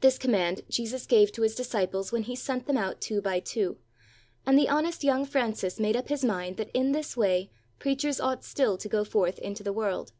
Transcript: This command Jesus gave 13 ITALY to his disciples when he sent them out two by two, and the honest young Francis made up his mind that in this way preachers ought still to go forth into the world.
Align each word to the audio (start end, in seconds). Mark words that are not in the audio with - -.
This 0.00 0.18
command 0.18 0.62
Jesus 0.68 1.06
gave 1.06 1.28
13 1.28 1.28
ITALY 1.30 1.34
to 1.36 1.42
his 1.42 1.54
disciples 1.54 2.10
when 2.10 2.24
he 2.24 2.34
sent 2.34 2.66
them 2.66 2.76
out 2.76 3.00
two 3.00 3.22
by 3.22 3.38
two, 3.38 3.78
and 4.44 4.58
the 4.58 4.68
honest 4.68 5.04
young 5.04 5.24
Francis 5.24 5.78
made 5.78 5.94
up 5.96 6.08
his 6.08 6.24
mind 6.24 6.56
that 6.56 6.72
in 6.74 6.90
this 6.90 7.16
way 7.16 7.52
preachers 7.78 8.18
ought 8.20 8.42
still 8.42 8.76
to 8.76 8.88
go 8.88 9.04
forth 9.04 9.38
into 9.38 9.62
the 9.62 9.72
world. 9.72 10.12